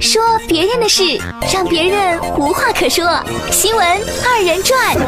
[0.00, 1.02] 说别人的事，
[1.52, 3.04] 让别人无话可说。
[3.50, 3.84] 新闻
[4.24, 4.94] 二人转。
[4.94, 5.04] 没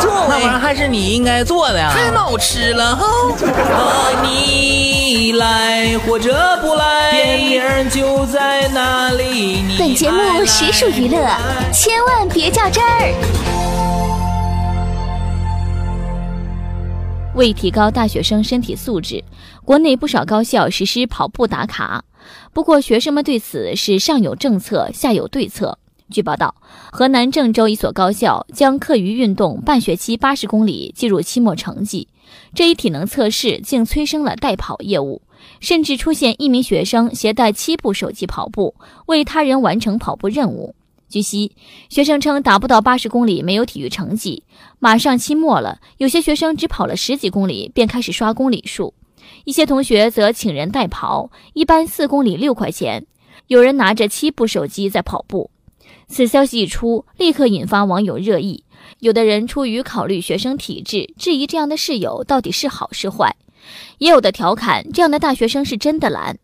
[0.00, 3.06] 错，那玩意儿还是你应该做的呀，太闹吃了哈。
[4.22, 9.64] 你来或者不来，电影就在那里。
[9.78, 11.18] 本节目实属娱乐，
[11.72, 13.14] 千万别较真儿。
[17.34, 19.24] 为提高大学生身体素质，
[19.64, 22.04] 国内不少高校实施跑步打卡。
[22.52, 25.78] 不过，学生们对此是上有政策，下有对策。
[26.10, 26.54] 据报道，
[26.90, 32.06] 河南郑州一所高校将课余运动半学期八十公里计入期末成绩，
[32.54, 35.22] 这一体能测试竟催生了代跑业务，
[35.58, 38.74] 甚至出现一名学生携带七部手机跑步，
[39.06, 40.74] 为他人完成跑步任务。
[41.12, 41.52] 据悉，
[41.90, 44.44] 学生称达不到八十公里没有体育成绩。
[44.78, 48.94] 马上期末了，有些学生只跑了十几公里便开始刷公里数，
[49.44, 53.04] 一些同学则请人代跑，一般四公里六块钱。
[53.48, 55.50] 有人拿着七部手机在跑步。
[56.08, 58.64] 此消息一出，立刻引发网友热议。
[59.00, 63.32] 有的人出于考虑学生体质，质疑这样的室友到底是好是坏；
[63.98, 66.38] 也有的调侃这样的大学生是真的懒。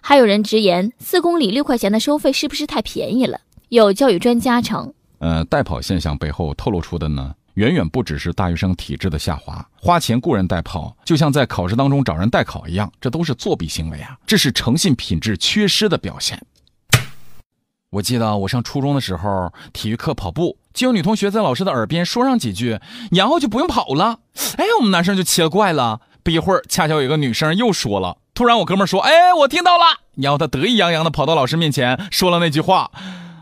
[0.00, 3.40] 还有人直言，四公里六块钱的收费是不是太便宜了？
[3.68, 9.66] 有教育专家称，呃，代跑现象背后透露出的呢，远远不只是大学生体质的下滑。
[9.80, 14.16] 花钱雇人代跑，就像在考试当中找人代考一样，这都是作弊行为啊！
[14.26, 16.40] 这是诚信品质缺失的表现。
[17.90, 22.80] 我记得我上初中的时候，体育课跑步，就有女同学在老师的耳边说上几句，
[23.12, 24.18] 然后就不用跑了。
[24.56, 26.00] 哎，我们男生就奇了怪了。
[26.22, 29.84] 不一会儿，恰巧有一个女生又说了，突然我哥们说：“哎，我听到了。”
[30.16, 32.90] 然后他得意洋洋的跑到老师面前，说了那句话。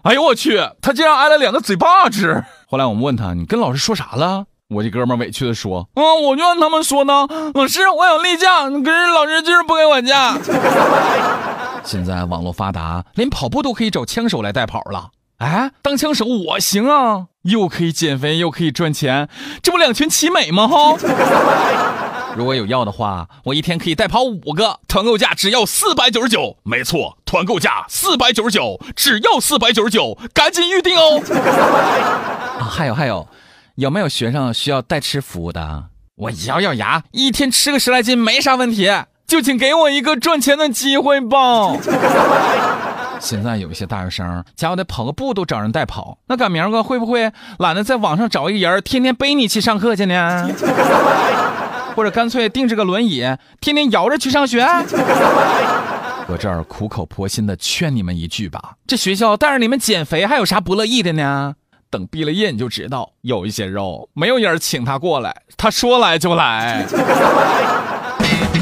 [0.02, 0.60] 哎呦我去！
[0.80, 2.44] 他竟然挨了两个嘴巴子。
[2.68, 10.36] 后来我们问他：“你跟老师说啥了？”我这哥们委屈的说：“嗯，我就让他们说呢，老师我想例假，可是老师就是不给我假。
[11.84, 15.10] ”现在网络发达，连跑步都可以找枪手来代跑了。
[15.38, 19.28] 哎，当枪手我行啊，又可以减肥又可以赚钱，
[19.62, 20.66] 这不两全其美吗？
[20.66, 20.96] 哈。
[22.36, 26.56] 如果有要的话，我一天可以代跑五个，团购价只要四百九十九。
[26.62, 31.22] 没错，团购价四百九十九，只要四百九十九，赶紧预定哦。
[32.58, 33.28] 啊，还有还有，
[33.74, 35.84] 有没有学生需要代吃服务的？
[36.16, 38.90] 我咬咬牙，一天吃个十来斤没啥问题，
[39.26, 41.76] 就请给我一个赚钱的机会吧。
[43.20, 50.48] 现在有一些大学生，家伙得跑个步都找人代跑，那赶明儿个会不会懒得在网上找一个人，天天背你去上课去呢？
[51.94, 53.20] 或者干脆定制个轮椅，
[53.60, 54.62] 天天摇着去上学。
[56.28, 61.54] 我这儿苦口婆心的劝你们一句吧，这学校带着你们减肥，还有啥不乐意的呢？
[61.90, 66.86] 等毕了业你就知道，有一些肉没有人请他过来，他说来就来。